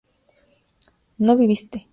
[1.19, 1.87] no viviste